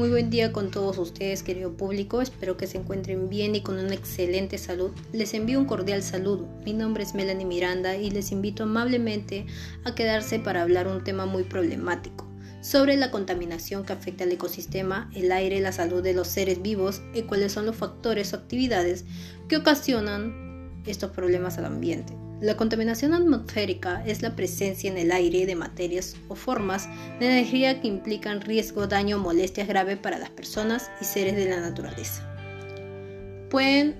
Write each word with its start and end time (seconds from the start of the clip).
Muy 0.00 0.08
buen 0.08 0.30
día 0.30 0.50
con 0.50 0.70
todos 0.70 0.96
ustedes, 0.96 1.42
querido 1.42 1.76
público. 1.76 2.22
Espero 2.22 2.56
que 2.56 2.66
se 2.66 2.78
encuentren 2.78 3.28
bien 3.28 3.54
y 3.54 3.60
con 3.60 3.78
una 3.78 3.92
excelente 3.92 4.56
salud. 4.56 4.92
Les 5.12 5.34
envío 5.34 5.58
un 5.58 5.66
cordial 5.66 6.02
saludo. 6.02 6.48
Mi 6.64 6.72
nombre 6.72 7.02
es 7.02 7.14
Melanie 7.14 7.44
Miranda 7.44 7.98
y 7.98 8.10
les 8.10 8.32
invito 8.32 8.62
amablemente 8.62 9.44
a 9.84 9.94
quedarse 9.94 10.38
para 10.38 10.62
hablar 10.62 10.88
un 10.88 11.04
tema 11.04 11.26
muy 11.26 11.42
problemático 11.44 12.26
sobre 12.62 12.96
la 12.96 13.10
contaminación 13.10 13.84
que 13.84 13.92
afecta 13.92 14.24
al 14.24 14.32
ecosistema, 14.32 15.10
el 15.14 15.30
aire, 15.32 15.60
la 15.60 15.70
salud 15.70 16.02
de 16.02 16.14
los 16.14 16.28
seres 16.28 16.62
vivos 16.62 17.02
y 17.12 17.24
cuáles 17.24 17.52
son 17.52 17.66
los 17.66 17.76
factores 17.76 18.32
o 18.32 18.36
actividades 18.36 19.04
que 19.48 19.58
ocasionan 19.58 20.80
estos 20.86 21.10
problemas 21.10 21.58
al 21.58 21.66
ambiente. 21.66 22.14
La 22.40 22.56
contaminación 22.56 23.12
atmosférica 23.12 24.02
es 24.06 24.22
la 24.22 24.34
presencia 24.34 24.90
en 24.90 24.96
el 24.96 25.12
aire 25.12 25.44
de 25.44 25.56
materias 25.56 26.16
o 26.28 26.34
formas 26.34 26.88
de 27.18 27.26
energía 27.26 27.82
que 27.82 27.88
implican 27.88 28.40
riesgo, 28.40 28.86
daño 28.86 29.16
o 29.16 29.20
molestias 29.20 29.68
graves 29.68 29.98
para 29.98 30.18
las 30.18 30.30
personas 30.30 30.90
y 31.02 31.04
seres 31.04 31.36
de 31.36 31.50
la 31.50 31.60
naturaleza. 31.60 32.26
Pueden 33.50 33.94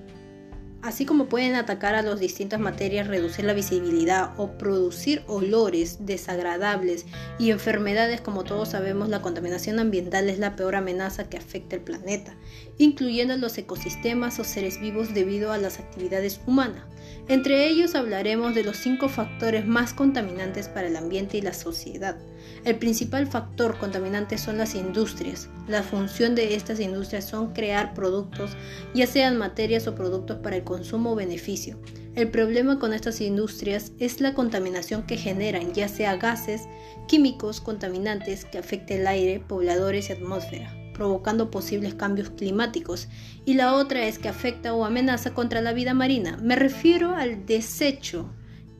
así 0.82 1.04
como 1.04 1.26
pueden 1.26 1.54
atacar 1.54 1.94
a 1.94 2.02
las 2.02 2.20
distintas 2.20 2.60
materias, 2.60 3.06
reducir 3.06 3.44
la 3.44 3.52
visibilidad 3.52 4.32
o 4.36 4.52
producir 4.52 5.22
olores 5.26 6.06
desagradables 6.06 7.06
y 7.38 7.50
enfermedades, 7.50 8.20
como 8.20 8.44
todos 8.44 8.70
sabemos, 8.70 9.08
la 9.08 9.22
contaminación 9.22 9.78
ambiental 9.78 10.30
es 10.30 10.38
la 10.38 10.56
peor 10.56 10.76
amenaza 10.76 11.28
que 11.28 11.36
afecta 11.36 11.76
el 11.76 11.82
planeta, 11.82 12.36
incluyendo 12.78 13.36
los 13.36 13.56
ecosistemas 13.58 14.38
o 14.38 14.44
seres 14.44 14.80
vivos 14.80 15.14
debido 15.14 15.52
a 15.52 15.58
las 15.58 15.78
actividades 15.78 16.40
humanas. 16.46 16.84
Entre 17.28 17.68
ellos 17.68 17.94
hablaremos 17.94 18.54
de 18.54 18.64
los 18.64 18.76
cinco 18.76 19.08
factores 19.08 19.66
más 19.66 19.94
contaminantes 19.94 20.68
para 20.68 20.88
el 20.88 20.96
ambiente 20.96 21.36
y 21.36 21.42
la 21.42 21.52
sociedad. 21.52 22.16
El 22.64 22.76
principal 22.76 23.26
factor 23.26 23.78
contaminante 23.78 24.38
son 24.38 24.58
las 24.58 24.74
industrias. 24.74 25.48
La 25.68 25.82
función 25.82 26.34
de 26.34 26.54
estas 26.54 26.80
industrias 26.80 27.24
son 27.24 27.52
crear 27.52 27.94
productos, 27.94 28.50
ya 28.94 29.06
sean 29.06 29.38
materias 29.38 29.86
o 29.86 29.94
productos 29.94 30.38
para 30.38 30.56
el 30.56 30.64
consumo 30.64 31.12
o 31.12 31.16
beneficio. 31.16 31.80
El 32.14 32.30
problema 32.30 32.78
con 32.78 32.92
estas 32.92 33.20
industrias 33.20 33.92
es 33.98 34.20
la 34.20 34.34
contaminación 34.34 35.04
que 35.04 35.16
generan, 35.16 35.72
ya 35.72 35.88
sea 35.88 36.16
gases, 36.16 36.62
químicos, 37.06 37.60
contaminantes 37.60 38.44
que 38.44 38.58
afecten 38.58 39.00
el 39.00 39.06
aire, 39.06 39.40
pobladores 39.40 40.10
y 40.10 40.12
atmósfera 40.12 40.76
provocando 41.00 41.50
posibles 41.50 41.94
cambios 41.94 42.28
climáticos, 42.28 43.08
y 43.46 43.54
la 43.54 43.72
otra 43.72 44.06
es 44.06 44.18
que 44.18 44.28
afecta 44.28 44.74
o 44.74 44.84
amenaza 44.84 45.32
contra 45.32 45.62
la 45.62 45.72
vida 45.72 45.94
marina. 45.94 46.36
Me 46.42 46.56
refiero 46.56 47.16
al 47.16 47.46
desecho 47.46 48.28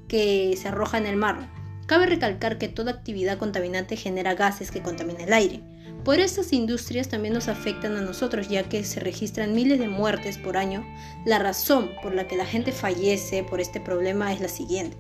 que 0.07 0.55
se 0.61 0.69
arroja 0.69 0.99
en 0.99 1.07
el 1.07 1.17
mar. 1.17 1.49
Cabe 1.91 2.07
recalcar 2.07 2.57
que 2.57 2.69
toda 2.69 2.93
actividad 2.93 3.37
contaminante 3.37 3.97
genera 3.97 4.37
gases 4.37 4.71
que 4.71 4.81
contaminan 4.81 5.23
el 5.23 5.33
aire. 5.33 5.61
Por 6.05 6.21
estas 6.21 6.53
industrias 6.53 7.09
también 7.09 7.35
nos 7.35 7.49
afectan 7.49 7.97
a 7.97 8.01
nosotros 8.01 8.49
ya 8.49 8.63
que 8.63 8.85
se 8.85 9.01
registran 9.01 9.57
miles 9.57 9.81
de 9.81 9.89
muertes 9.89 10.39
por 10.39 10.57
año. 10.57 10.87
La 11.27 11.41
razón 11.41 11.91
por 12.01 12.15
la 12.15 12.29
que 12.29 12.37
la 12.37 12.47
gente 12.47 12.71
fallece 12.71 13.43
por 13.43 13.61
este 13.61 13.81
problema 13.81 14.33
es 14.33 14.41
la 14.41 14.47
siguiente. 14.47 14.97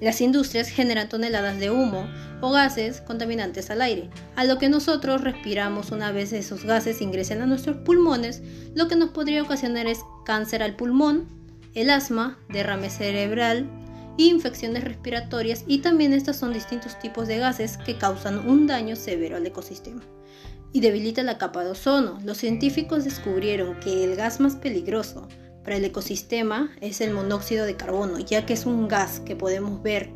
Las 0.00 0.22
industrias 0.22 0.70
generan 0.70 1.10
toneladas 1.10 1.58
de 1.58 1.70
humo 1.70 2.08
o 2.40 2.50
gases 2.50 3.02
contaminantes 3.02 3.70
al 3.70 3.82
aire, 3.82 4.08
a 4.34 4.44
lo 4.44 4.56
que 4.56 4.70
nosotros 4.70 5.20
respiramos 5.20 5.90
una 5.90 6.10
vez 6.10 6.32
esos 6.32 6.64
gases 6.64 7.02
ingresen 7.02 7.42
a 7.42 7.46
nuestros 7.46 7.76
pulmones, 7.76 8.40
lo 8.74 8.88
que 8.88 8.96
nos 8.96 9.10
podría 9.10 9.42
ocasionar 9.42 9.86
es 9.86 9.98
cáncer 10.24 10.62
al 10.62 10.74
pulmón, 10.74 11.28
el 11.74 11.90
asma, 11.90 12.38
derrame 12.48 12.88
cerebral, 12.88 13.68
infecciones 14.16 14.84
respiratorias 14.84 15.64
y 15.66 15.78
también 15.78 16.12
estos 16.12 16.36
son 16.36 16.52
distintos 16.52 16.98
tipos 16.98 17.28
de 17.28 17.38
gases 17.38 17.78
que 17.78 17.98
causan 17.98 18.48
un 18.48 18.66
daño 18.66 18.96
severo 18.96 19.36
al 19.36 19.46
ecosistema 19.46 20.02
y 20.72 20.80
debilita 20.80 21.22
la 21.22 21.38
capa 21.38 21.64
de 21.64 21.70
ozono. 21.70 22.18
Los 22.24 22.38
científicos 22.38 23.04
descubrieron 23.04 23.78
que 23.80 24.04
el 24.04 24.16
gas 24.16 24.40
más 24.40 24.56
peligroso 24.56 25.28
para 25.64 25.76
el 25.76 25.84
ecosistema 25.84 26.72
es 26.80 27.00
el 27.00 27.12
monóxido 27.12 27.66
de 27.66 27.76
carbono, 27.76 28.18
ya 28.18 28.46
que 28.46 28.54
es 28.54 28.66
un 28.66 28.88
gas 28.88 29.20
que 29.20 29.36
podemos 29.36 29.82
ver 29.82 30.10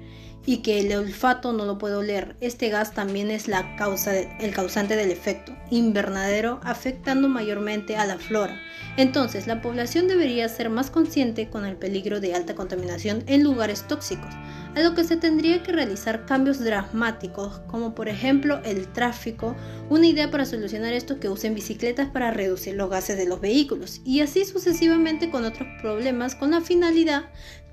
y 0.46 0.58
que 0.58 0.80
el 0.80 0.96
olfato 0.96 1.52
no 1.52 1.66
lo 1.66 1.76
puede 1.76 1.96
oler. 1.96 2.36
Este 2.40 2.68
gas 2.70 2.94
también 2.94 3.30
es 3.30 3.48
la 3.48 3.76
causa 3.76 4.16
el 4.16 4.54
causante 4.54 4.96
del 4.96 5.10
efecto 5.10 5.52
invernadero, 5.70 6.60
afectando 6.62 7.28
mayormente 7.28 7.96
a 7.96 8.06
la 8.06 8.18
flora. 8.18 8.58
Entonces, 8.96 9.46
la 9.46 9.60
población 9.60 10.08
debería 10.08 10.48
ser 10.48 10.70
más 10.70 10.90
consciente 10.90 11.50
con 11.50 11.66
el 11.66 11.76
peligro 11.76 12.20
de 12.20 12.34
alta 12.34 12.54
contaminación 12.54 13.24
en 13.26 13.42
lugares 13.42 13.82
tóxicos, 13.88 14.32
a 14.74 14.80
lo 14.80 14.94
que 14.94 15.04
se 15.04 15.16
tendría 15.16 15.62
que 15.62 15.72
realizar 15.72 16.24
cambios 16.24 16.60
dramáticos, 16.64 17.60
como 17.66 17.94
por 17.94 18.08
ejemplo 18.08 18.60
el 18.64 18.86
tráfico. 18.88 19.56
Una 19.90 20.06
idea 20.06 20.30
para 20.30 20.46
solucionar 20.46 20.92
esto 20.92 21.18
que 21.18 21.28
usen 21.28 21.54
bicicletas 21.54 22.08
para 22.08 22.30
reducir 22.30 22.74
los 22.74 22.88
gases 22.88 23.18
de 23.18 23.26
los 23.26 23.40
vehículos, 23.40 24.00
y 24.04 24.20
así 24.20 24.44
sucesivamente 24.44 25.30
con 25.30 25.44
otros 25.44 25.68
problemas 25.82 26.34
con 26.34 26.52
la 26.52 26.60
finalidad 26.60 27.24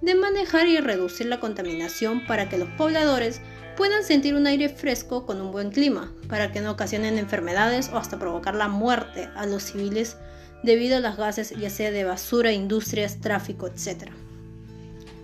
de 0.04 0.16
manejar 0.16 0.68
y 0.68 0.78
reducir 0.80 1.28
la 1.28 1.40
contaminación 1.40 2.26
para 2.28 2.50
que 2.50 2.58
los 2.58 2.68
pobladores 2.70 3.40
puedan 3.78 4.04
sentir 4.04 4.36
un 4.36 4.46
aire 4.46 4.68
fresco 4.68 5.26
con 5.26 5.40
un 5.40 5.52
buen 5.52 5.72
clima, 5.72 6.14
para 6.28 6.52
que 6.52 6.60
no 6.60 6.72
ocasionen 6.72 7.18
enfermedades 7.18 7.90
o 7.90 7.98
hasta 7.98 8.20
provocar 8.20 8.54
la 8.54 8.68
muerte 8.68 9.30
a 9.36 9.46
los 9.46 9.64
civiles 9.64 10.18
debido 10.62 10.98
a 10.98 11.00
los 11.00 11.16
gases 11.16 11.52
ya 11.52 11.70
sea 11.70 11.90
de 11.92 12.04
basura, 12.04 12.52
industrias, 12.52 13.22
tráfico, 13.22 13.68
etc. 13.68 14.12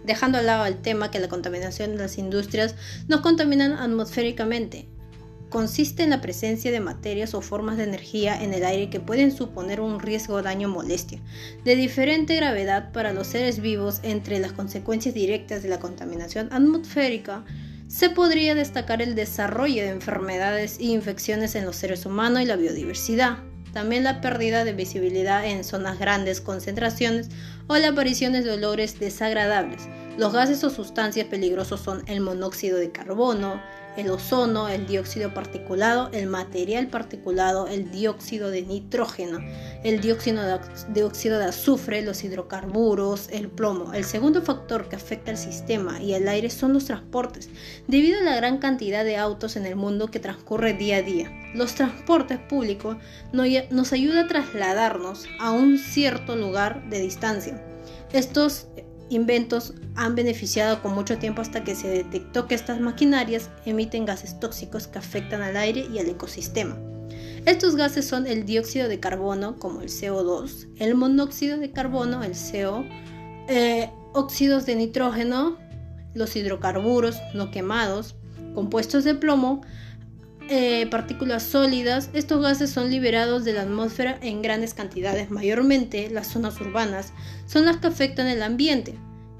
Dejando 0.05 0.37
al 0.37 0.45
lado 0.45 0.65
el 0.65 0.81
tema 0.81 1.11
que 1.11 1.19
la 1.19 1.27
contaminación 1.27 1.91
de 1.91 1.97
las 1.97 2.17
industrias 2.17 2.75
nos 3.07 3.19
contaminan 3.19 3.73
atmosféricamente, 3.73 4.87
consiste 5.49 6.03
en 6.03 6.11
la 6.11 6.21
presencia 6.21 6.71
de 6.71 6.79
materias 6.79 7.33
o 7.33 7.41
formas 7.41 7.77
de 7.77 7.83
energía 7.83 8.41
en 8.41 8.53
el 8.53 8.63
aire 8.63 8.89
que 8.89 8.99
pueden 8.99 9.31
suponer 9.31 9.81
un 9.81 9.99
riesgo 9.99 10.35
o 10.35 10.41
daño 10.41 10.67
o 10.67 10.71
molestia 10.71 11.19
de 11.65 11.75
diferente 11.75 12.35
gravedad 12.35 12.91
para 12.91 13.13
los 13.13 13.27
seres 13.27 13.59
vivos. 13.59 13.99
Entre 14.03 14.39
las 14.39 14.53
consecuencias 14.53 15.15
directas 15.15 15.63
de 15.63 15.69
la 15.69 15.79
contaminación 15.79 16.49
atmosférica 16.51 17.43
se 17.87 18.09
podría 18.09 18.53
destacar 18.53 19.01
el 19.01 19.15
desarrollo 19.15 19.81
de 19.81 19.89
enfermedades 19.89 20.77
e 20.79 20.85
infecciones 20.85 21.55
en 21.55 21.65
los 21.65 21.75
seres 21.75 22.05
humanos 22.05 22.41
y 22.41 22.45
la 22.45 22.55
biodiversidad. 22.55 23.39
También 23.73 24.03
la 24.03 24.21
pérdida 24.21 24.63
de 24.63 24.73
visibilidad 24.73 25.45
en 25.45 25.63
zonas 25.63 25.99
grandes 25.99 26.41
concentraciones 26.41 27.29
o 27.67 27.77
la 27.77 27.89
aparición 27.89 28.33
de 28.33 28.49
olores 28.51 28.99
desagradables. 28.99 29.87
Los 30.17 30.33
gases 30.33 30.63
o 30.63 30.69
sustancias 30.69 31.27
peligrosos 31.27 31.79
son 31.81 32.03
el 32.07 32.19
monóxido 32.19 32.77
de 32.77 32.91
carbono, 32.91 33.61
el 33.97 34.09
ozono, 34.09 34.69
el 34.69 34.87
dióxido 34.87 35.33
particulado, 35.33 36.09
el 36.13 36.27
material 36.27 36.87
particulado, 36.87 37.67
el 37.67 37.91
dióxido 37.91 38.49
de 38.49 38.61
nitrógeno, 38.61 39.39
el 39.83 40.01
dióxido 40.01 40.43
de, 41.39 41.45
azufre, 41.45 42.01
los 42.01 42.23
hidrocarburos, 42.23 43.29
el 43.31 43.49
plomo. 43.49 43.93
El 43.93 44.05
segundo 44.05 44.41
factor 44.41 44.89
que 44.89 44.95
afecta 44.95 45.31
al 45.31 45.37
sistema 45.37 46.01
y 46.01 46.13
el 46.13 46.27
aire 46.27 46.49
son 46.49 46.73
los 46.73 46.85
transportes, 46.85 47.49
debido 47.87 48.19
a 48.19 48.23
la 48.23 48.35
gran 48.35 48.59
cantidad 48.59 49.03
de 49.03 49.17
autos 49.17 49.55
en 49.55 49.65
el 49.65 49.75
mundo 49.75 50.07
que 50.07 50.19
transcurre 50.19 50.73
día 50.73 50.97
a 50.97 51.01
día. 51.01 51.31
Los 51.53 51.75
transportes 51.75 52.39
públicos 52.39 52.97
nos 53.33 53.93
ayudan 53.93 54.25
a 54.25 54.27
trasladarnos 54.27 55.25
a 55.39 55.51
un 55.51 55.77
cierto 55.77 56.35
lugar 56.35 56.89
de 56.89 57.01
distancia. 57.01 57.63
Estos 58.11 58.67
inventos 59.09 59.73
han 59.95 60.15
beneficiado 60.15 60.81
con 60.81 60.93
mucho 60.93 61.17
tiempo 61.17 61.41
hasta 61.41 61.63
que 61.63 61.75
se 61.75 61.87
detectó 61.87 62.47
que 62.47 62.55
estas 62.55 62.79
maquinarias 62.79 63.49
emiten 63.65 64.05
gases 64.05 64.39
tóxicos 64.39 64.87
que 64.87 64.99
afectan 64.99 65.41
al 65.41 65.57
aire 65.57 65.87
y 65.91 65.99
al 65.99 66.09
ecosistema. 66.09 66.77
Estos 67.45 67.75
gases 67.75 68.07
son 68.07 68.27
el 68.27 68.45
dióxido 68.45 68.87
de 68.87 68.99
carbono, 68.99 69.57
como 69.57 69.81
el 69.81 69.89
CO2, 69.89 70.67
el 70.77 70.95
monóxido 70.95 71.57
de 71.57 71.71
carbono, 71.71 72.23
el 72.23 72.33
CO, 72.33 72.85
eh, 73.47 73.89
óxidos 74.13 74.65
de 74.65 74.75
nitrógeno, 74.75 75.57
los 76.13 76.35
hidrocarburos 76.35 77.17
no 77.33 77.51
quemados, 77.51 78.15
compuestos 78.53 79.03
de 79.03 79.15
plomo, 79.15 79.61
eh, 80.49 80.87
partículas 80.89 81.43
sólidas, 81.43 82.09
estos 82.13 82.41
gases 82.41 82.71
son 82.71 82.89
liberados 82.89 83.45
de 83.45 83.53
la 83.53 83.61
atmósfera 83.61 84.17
en 84.21 84.41
grandes 84.41 84.73
cantidades, 84.73 85.29
mayormente 85.29 86.09
las 86.09 86.27
zonas 86.27 86.59
urbanas, 86.59 87.13
son 87.45 87.65
las 87.65 87.77
que 87.77 87.87
afectan 87.87 88.27
el 88.27 88.41
ambiente, 88.41 88.95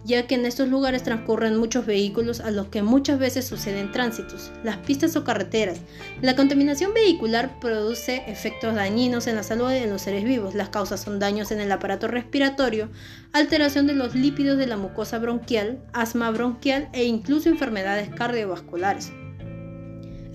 ya 0.06 0.28
que 0.28 0.36
en 0.36 0.46
estos 0.46 0.68
lugares 0.70 1.04
transcurren 1.04 1.58
muchos 1.58 1.86
vehículos 1.86 2.40
a 2.40 2.52
los 2.52 2.68
que 2.68 2.84
muchas 2.84 3.20
veces 3.20 3.46
suceden 3.46 3.92
tránsitos, 3.92 4.52
las 4.64 4.78
pistas 4.78 5.16
o 5.16 5.24
carreteras. 5.24 5.80
La 6.22 6.36
contaminación 6.36 6.94
vehicular 6.94 7.60
produce 7.60 8.24
efectos 8.28 8.76
dañinos 8.76 9.28
en 9.28 9.36
la 9.36 9.44
salud 9.44 9.70
de 9.70 9.88
los 9.88 10.04
seres 10.04 10.24
vivos. 10.24 10.56
Las 10.56 10.70
causas 10.70 11.02
son 11.02 11.20
daños 11.20 11.52
en 11.52 11.60
el 11.60 11.72
aparato 11.72 12.08
respiratorio, 12.08 12.90
alteración 13.34 13.88
de 13.88 13.96
los 13.96 14.16
lípidos 14.16 14.58
de 14.58 14.68
la 14.68 14.78
mucosa 14.78 15.20
bronquial, 15.20 15.80
asma 15.92 16.32
bronquial 16.32 16.90
e 16.94 17.04
incluso 17.04 17.50
enfermedades 17.50 18.10
cardiovasculares. 18.10 19.12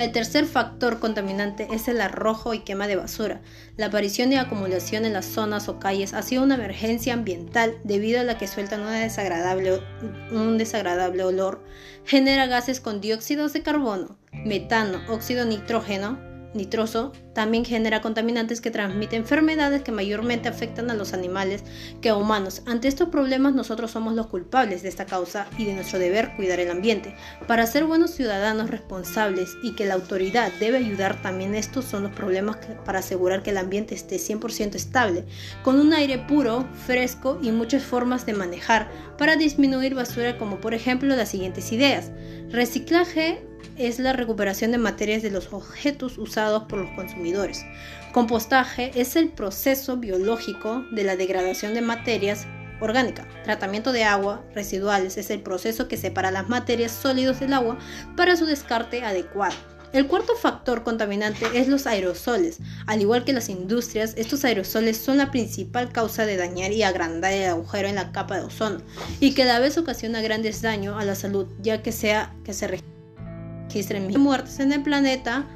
El 0.04 0.12
tercer 0.12 0.44
factor 0.44 1.00
contaminante 1.00 1.66
es 1.72 1.88
el 1.88 1.98
arrojo 1.98 2.52
y 2.52 2.58
quema 2.58 2.86
de 2.86 2.96
basura. 2.96 3.40
La 3.78 3.86
aparición 3.86 4.30
y 4.30 4.36
acumulación 4.36 5.06
en 5.06 5.14
las 5.14 5.24
zonas 5.24 5.66
o 5.70 5.78
calles 5.78 6.12
ha 6.12 6.20
sido 6.20 6.42
una 6.42 6.56
emergencia 6.56 7.14
ambiental 7.14 7.78
debido 7.84 8.20
a 8.20 8.22
la 8.22 8.36
que 8.36 8.46
sueltan 8.46 8.82
un 8.82 10.58
desagradable 10.58 11.22
olor, 11.24 11.64
genera 12.04 12.44
gases 12.44 12.80
con 12.82 13.00
dióxidos 13.00 13.54
de 13.54 13.62
carbono, 13.62 14.18
metano, 14.44 15.00
óxido 15.08 15.46
nitrógeno, 15.46 16.18
nitroso 16.54 17.12
también 17.34 17.64
genera 17.64 18.00
contaminantes 18.00 18.60
que 18.60 18.70
transmiten 18.70 19.22
enfermedades 19.22 19.82
que 19.82 19.92
mayormente 19.92 20.48
afectan 20.48 20.90
a 20.90 20.94
los 20.94 21.12
animales 21.12 21.64
que 22.00 22.10
a 22.10 22.16
humanos. 22.16 22.62
Ante 22.66 22.88
estos 22.88 23.08
problemas 23.08 23.54
nosotros 23.54 23.90
somos 23.90 24.14
los 24.14 24.28
culpables 24.28 24.82
de 24.82 24.88
esta 24.88 25.06
causa 25.06 25.46
y 25.58 25.64
de 25.64 25.74
nuestro 25.74 25.98
deber 25.98 26.34
cuidar 26.36 26.60
el 26.60 26.70
ambiente. 26.70 27.16
Para 27.46 27.66
ser 27.66 27.84
buenos 27.84 28.10
ciudadanos 28.12 28.70
responsables 28.70 29.56
y 29.62 29.74
que 29.74 29.86
la 29.86 29.94
autoridad 29.94 30.52
debe 30.60 30.78
ayudar 30.78 31.20
también 31.22 31.54
estos 31.54 31.84
son 31.84 32.04
los 32.04 32.12
problemas 32.12 32.58
para 32.84 33.00
asegurar 33.00 33.42
que 33.42 33.50
el 33.50 33.58
ambiente 33.58 33.94
esté 33.94 34.16
100% 34.16 34.74
estable, 34.74 35.24
con 35.62 35.80
un 35.80 35.92
aire 35.92 36.18
puro, 36.18 36.66
fresco 36.86 37.38
y 37.42 37.50
muchas 37.50 37.82
formas 37.82 38.26
de 38.26 38.34
manejar 38.34 38.90
para 39.18 39.36
disminuir 39.36 39.94
basura 39.94 40.38
como 40.38 40.60
por 40.60 40.74
ejemplo 40.74 41.14
las 41.16 41.30
siguientes 41.30 41.72
ideas. 41.72 42.10
Reciclaje 42.50 43.42
es 43.76 43.98
la 43.98 44.12
recuperación 44.12 44.70
de 44.72 44.78
materias 44.78 45.22
de 45.22 45.30
los 45.30 45.52
objetos 45.52 46.18
usados 46.18 46.64
por 46.64 46.80
los 46.80 46.90
consumidores. 46.92 47.64
Compostaje 48.12 48.90
es 48.94 49.16
el 49.16 49.30
proceso 49.30 49.96
biológico 49.96 50.84
de 50.92 51.04
la 51.04 51.16
degradación 51.16 51.74
de 51.74 51.82
materias 51.82 52.46
orgánicas. 52.80 53.26
Tratamiento 53.44 53.92
de 53.92 54.04
agua 54.04 54.44
residuales 54.54 55.16
es 55.16 55.30
el 55.30 55.40
proceso 55.40 55.88
que 55.88 55.96
separa 55.96 56.30
las 56.30 56.48
materias 56.48 56.92
sólidas 56.92 57.40
del 57.40 57.52
agua 57.52 57.78
para 58.16 58.36
su 58.36 58.46
descarte 58.46 59.02
adecuado. 59.02 59.54
El 59.94 60.08
cuarto 60.08 60.34
factor 60.34 60.82
contaminante 60.82 61.46
es 61.54 61.68
los 61.68 61.86
aerosoles. 61.86 62.58
Al 62.86 63.00
igual 63.00 63.24
que 63.24 63.32
las 63.32 63.48
industrias, 63.48 64.14
estos 64.16 64.44
aerosoles 64.44 64.96
son 64.96 65.18
la 65.18 65.30
principal 65.30 65.92
causa 65.92 66.26
de 66.26 66.36
dañar 66.36 66.72
y 66.72 66.82
agrandar 66.82 67.32
el 67.32 67.48
agujero 67.48 67.86
en 67.86 67.94
la 67.94 68.10
capa 68.10 68.36
de 68.36 68.44
ozono 68.44 68.78
y 69.20 69.34
que 69.34 69.44
a 69.44 69.46
la 69.46 69.60
vez 69.60 69.78
ocasiona 69.78 70.20
grandes 70.20 70.62
daños 70.62 71.00
a 71.00 71.04
la 71.04 71.14
salud, 71.14 71.46
ya 71.60 71.80
que 71.82 71.92
sea 71.92 72.34
que 72.42 72.54
se 72.54 72.66
registren 73.74 74.06
muertes 74.20 74.60
en 74.60 74.72
el 74.72 74.84
planeta 74.84 75.46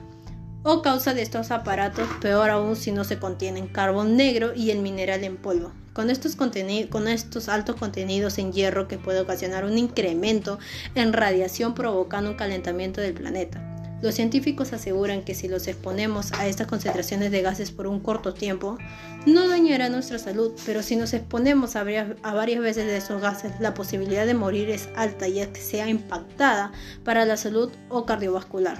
o 0.64 0.82
causa 0.82 1.14
de 1.14 1.22
estos 1.22 1.52
aparatos, 1.52 2.08
peor 2.20 2.50
aún 2.50 2.74
si 2.74 2.90
no 2.90 3.04
se 3.04 3.20
contienen 3.20 3.68
carbón 3.68 4.16
negro 4.16 4.52
y 4.56 4.72
el 4.72 4.80
mineral 4.80 5.22
en 5.22 5.36
polvo. 5.36 5.70
Con 5.92 6.10
estos, 6.10 6.34
con 6.34 7.06
estos 7.06 7.48
altos 7.48 7.76
contenidos 7.76 8.38
en 8.38 8.52
hierro 8.52 8.88
que 8.88 8.98
puede 8.98 9.20
ocasionar 9.20 9.64
un 9.64 9.78
incremento 9.78 10.58
en 10.96 11.12
radiación 11.12 11.74
provocando 11.74 12.30
un 12.30 12.36
calentamiento 12.36 13.00
del 13.00 13.14
planeta. 13.14 13.67
Los 14.00 14.14
científicos 14.14 14.72
aseguran 14.72 15.22
que 15.22 15.34
si 15.34 15.48
los 15.48 15.66
exponemos 15.66 16.32
a 16.32 16.46
estas 16.46 16.68
concentraciones 16.68 17.32
de 17.32 17.42
gases 17.42 17.72
por 17.72 17.88
un 17.88 17.98
corto 17.98 18.32
tiempo, 18.32 18.78
no 19.26 19.48
dañará 19.48 19.88
nuestra 19.88 20.18
salud, 20.18 20.52
pero 20.64 20.84
si 20.84 20.94
nos 20.94 21.12
exponemos 21.14 21.74
a 21.74 21.82
varias, 21.82 22.60
veces 22.60 22.86
de 22.86 22.96
esos 22.96 23.20
gases, 23.20 23.52
la 23.58 23.74
posibilidad 23.74 24.24
de 24.24 24.34
morir 24.34 24.70
es 24.70 24.88
alta 24.94 25.26
ya 25.26 25.52
que 25.52 25.60
sea 25.60 25.88
impactada 25.88 26.70
para 27.02 27.24
la 27.24 27.36
salud 27.36 27.72
o 27.88 28.06
cardiovascular. 28.06 28.78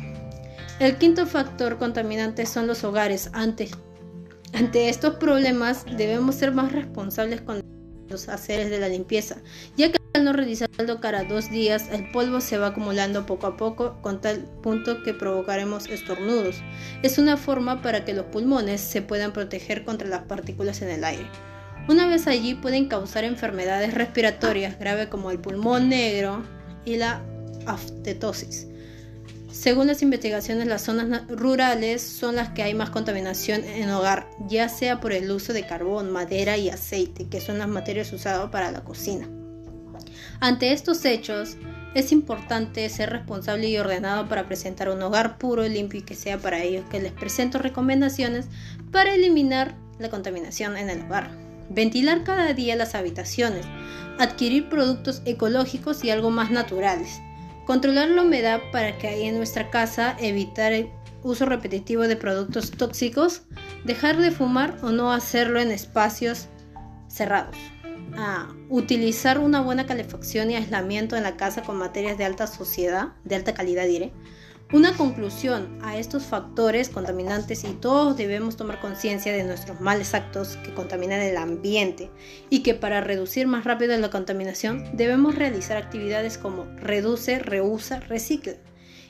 El 0.78 0.96
quinto 0.96 1.26
factor 1.26 1.78
contaminante 1.78 2.46
son 2.46 2.68
los 2.68 2.84
hogares. 2.84 3.30
Ante, 3.32 3.68
estos 4.88 5.16
problemas 5.16 5.84
debemos 5.96 6.36
ser 6.36 6.52
más 6.52 6.70
responsables 6.70 7.40
con 7.40 7.60
los 8.08 8.28
haceres 8.28 8.70
de 8.70 8.78
la 8.78 8.88
limpieza, 8.88 9.38
ya 9.76 9.90
que 9.90 9.97
al 10.14 10.24
no 10.24 10.32
realizarlo 10.32 11.00
cada 11.00 11.24
dos 11.24 11.50
días, 11.50 11.88
el 11.92 12.10
polvo 12.10 12.40
se 12.40 12.58
va 12.58 12.68
acumulando 12.68 13.26
poco 13.26 13.46
a 13.46 13.56
poco 13.56 13.98
con 14.02 14.20
tal 14.20 14.40
punto 14.62 15.02
que 15.02 15.14
provocaremos 15.14 15.86
estornudos. 15.88 16.56
Es 17.02 17.18
una 17.18 17.36
forma 17.36 17.82
para 17.82 18.04
que 18.04 18.14
los 18.14 18.26
pulmones 18.26 18.80
se 18.80 19.02
puedan 19.02 19.32
proteger 19.32 19.84
contra 19.84 20.08
las 20.08 20.22
partículas 20.22 20.82
en 20.82 20.88
el 20.88 21.04
aire. 21.04 21.28
Una 21.88 22.06
vez 22.06 22.26
allí 22.26 22.54
pueden 22.54 22.88
causar 22.88 23.24
enfermedades 23.24 23.94
respiratorias 23.94 24.78
graves 24.78 25.08
como 25.08 25.30
el 25.30 25.38
pulmón 25.38 25.88
negro 25.88 26.42
y 26.84 26.96
la 26.96 27.22
aftetosis. 27.66 28.66
Según 29.50 29.86
las 29.86 30.02
investigaciones, 30.02 30.66
las 30.66 30.82
zonas 30.82 31.26
rurales 31.28 32.02
son 32.02 32.36
las 32.36 32.50
que 32.50 32.62
hay 32.62 32.74
más 32.74 32.90
contaminación 32.90 33.64
en 33.64 33.90
hogar, 33.90 34.28
ya 34.46 34.68
sea 34.68 35.00
por 35.00 35.12
el 35.12 35.30
uso 35.30 35.52
de 35.52 35.66
carbón, 35.66 36.12
madera 36.12 36.58
y 36.58 36.68
aceite, 36.68 37.28
que 37.28 37.40
son 37.40 37.58
las 37.58 37.68
materias 37.68 38.12
usadas 38.12 38.50
para 38.50 38.70
la 38.70 38.84
cocina. 38.84 39.28
Ante 40.40 40.72
estos 40.72 41.04
hechos, 41.04 41.56
es 41.94 42.12
importante 42.12 42.88
ser 42.90 43.10
responsable 43.10 43.68
y 43.68 43.76
ordenado 43.76 44.28
para 44.28 44.46
presentar 44.46 44.88
un 44.88 45.02
hogar 45.02 45.36
puro, 45.36 45.66
limpio 45.66 45.98
y 45.98 46.04
que 46.04 46.14
sea 46.14 46.38
para 46.38 46.62
ellos 46.62 46.84
que 46.90 47.00
les 47.00 47.10
presento 47.10 47.58
recomendaciones 47.58 48.46
para 48.92 49.14
eliminar 49.14 49.74
la 49.98 50.10
contaminación 50.10 50.76
en 50.76 50.90
el 50.90 51.02
hogar. 51.02 51.30
Ventilar 51.70 52.22
cada 52.22 52.52
día 52.54 52.76
las 52.76 52.94
habitaciones, 52.94 53.66
adquirir 54.20 54.68
productos 54.68 55.22
ecológicos 55.24 56.04
y 56.04 56.10
algo 56.10 56.30
más 56.30 56.52
naturales. 56.52 57.20
Controlar 57.66 58.08
la 58.08 58.22
humedad 58.22 58.60
para 58.70 58.96
que 58.96 59.08
hay 59.08 59.24
en 59.24 59.38
nuestra 59.38 59.70
casa, 59.70 60.16
evitar 60.20 60.72
el 60.72 60.88
uso 61.24 61.46
repetitivo 61.46 62.02
de 62.02 62.14
productos 62.14 62.70
tóxicos, 62.70 63.42
dejar 63.84 64.16
de 64.18 64.30
fumar 64.30 64.78
o 64.82 64.92
no 64.92 65.12
hacerlo 65.12 65.58
en 65.58 65.72
espacios 65.72 66.46
cerrados 67.08 67.56
a 68.16 68.54
utilizar 68.68 69.38
una 69.38 69.60
buena 69.60 69.86
calefacción 69.86 70.50
y 70.50 70.56
aislamiento 70.56 71.16
en 71.16 71.22
la 71.22 71.36
casa 71.36 71.62
con 71.62 71.76
materias 71.76 72.18
de 72.18 72.24
alta 72.24 72.46
sociedad, 72.46 73.14
de 73.24 73.36
alta 73.36 73.54
calidad 73.54 73.86
diré. 73.86 74.12
Una 74.70 74.94
conclusión 74.94 75.78
a 75.82 75.96
estos 75.96 76.24
factores 76.24 76.90
contaminantes 76.90 77.64
y 77.64 77.72
todos 77.72 78.18
debemos 78.18 78.56
tomar 78.56 78.80
conciencia 78.80 79.32
de 79.32 79.44
nuestros 79.44 79.80
males 79.80 80.12
actos 80.12 80.58
que 80.58 80.74
contaminan 80.74 81.20
el 81.20 81.38
ambiente 81.38 82.10
y 82.50 82.62
que 82.62 82.74
para 82.74 83.00
reducir 83.00 83.46
más 83.46 83.64
rápido 83.64 83.96
la 83.96 84.10
contaminación 84.10 84.94
debemos 84.94 85.36
realizar 85.36 85.78
actividades 85.78 86.36
como 86.36 86.66
reduce, 86.76 87.38
reusa, 87.38 88.00
recicla 88.00 88.56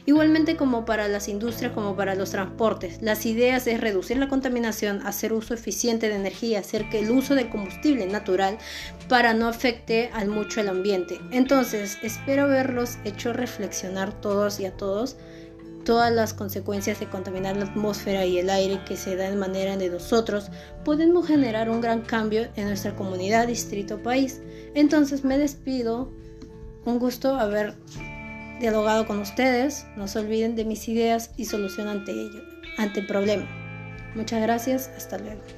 Igualmente 0.08 0.56
como 0.56 0.86
para 0.86 1.06
las 1.06 1.28
industrias 1.28 1.72
como 1.72 1.94
para 1.94 2.14
los 2.14 2.30
transportes, 2.30 3.02
las 3.02 3.26
ideas 3.26 3.66
es 3.66 3.78
reducir 3.78 4.16
la 4.16 4.30
contaminación, 4.30 5.06
hacer 5.06 5.34
uso 5.34 5.52
eficiente 5.52 6.08
de 6.08 6.14
energía, 6.14 6.60
hacer 6.60 6.88
que 6.88 7.00
el 7.00 7.10
uso 7.10 7.34
de 7.34 7.50
combustible 7.50 8.06
natural 8.06 8.56
para 9.10 9.34
no 9.34 9.48
afecte 9.48 10.08
al 10.14 10.28
mucho 10.28 10.62
el 10.62 10.70
ambiente. 10.70 11.20
Entonces, 11.30 11.98
espero 12.00 12.44
haberlos 12.44 12.96
hecho 13.04 13.34
reflexionar 13.34 14.18
todos 14.18 14.60
y 14.60 14.64
a 14.64 14.72
todos 14.74 15.18
todas 15.84 16.10
las 16.10 16.32
consecuencias 16.32 17.00
de 17.00 17.10
contaminar 17.10 17.58
la 17.58 17.66
atmósfera 17.66 18.24
y 18.24 18.38
el 18.38 18.48
aire 18.48 18.80
que 18.86 18.96
se 18.96 19.14
da 19.14 19.28
de 19.28 19.36
manera 19.36 19.76
de 19.76 19.90
nosotros, 19.90 20.50
podemos 20.86 21.26
generar 21.26 21.68
un 21.68 21.82
gran 21.82 22.00
cambio 22.00 22.48
en 22.56 22.68
nuestra 22.68 22.96
comunidad, 22.96 23.46
distrito, 23.46 24.02
país. 24.02 24.40
Entonces 24.74 25.22
me 25.22 25.36
despido. 25.36 26.10
Un 26.84 26.98
gusto 26.98 27.34
haber 27.34 27.74
dialogado 28.60 29.06
con 29.06 29.18
ustedes. 29.18 29.86
No 29.96 30.08
se 30.08 30.18
olviden 30.18 30.56
de 30.56 30.64
mis 30.64 30.88
ideas 30.88 31.30
y 31.36 31.44
solución 31.44 31.88
ante 31.88 32.12
ello, 32.12 32.42
ante 32.76 33.00
el 33.00 33.06
problema. 33.06 33.46
Muchas 34.14 34.40
gracias. 34.42 34.90
Hasta 34.96 35.18
luego. 35.18 35.57